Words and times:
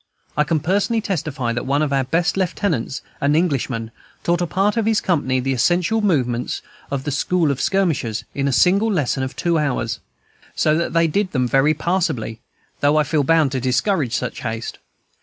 I 0.35 0.43
can 0.43 0.59
personally 0.59 0.99
testify 0.99 1.53
that 1.53 1.63
one 1.67 1.83
of 1.83 1.93
our 1.93 2.03
best 2.05 2.35
lieutenants, 2.35 3.03
an 3.21 3.35
Englishman, 3.35 3.91
taught 4.23 4.41
a 4.41 4.47
part 4.47 4.75
of 4.75 4.87
his 4.87 4.99
company 4.99 5.39
the 5.39 5.53
essential 5.53 6.01
movements 6.01 6.63
of 6.89 7.03
the 7.03 7.11
"school 7.11 7.49
for 7.53 7.61
skirmishers" 7.61 8.23
in 8.33 8.47
a 8.47 8.51
single 8.51 8.91
lesson 8.91 9.21
of 9.21 9.35
two 9.35 9.59
hours, 9.59 9.99
so 10.55 10.75
that 10.75 10.93
they 10.93 11.05
did 11.05 11.33
them 11.33 11.47
very 11.47 11.75
passably, 11.75 12.39
though 12.79 12.97
I 12.97 13.03
feel 13.03 13.23
bound 13.23 13.51
to 13.51 13.59
discourage 13.61 14.15
such 14.15 14.41
haste. 14.41 14.79